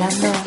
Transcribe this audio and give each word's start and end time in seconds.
bailando. 0.00 0.39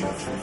Thank 0.00 0.28
you. 0.28 0.37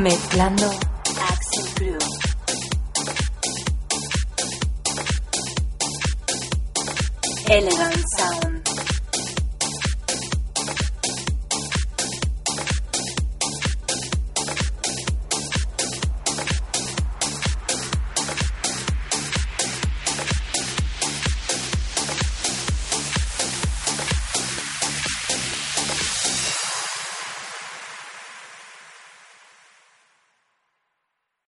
Mezclando 0.00 0.91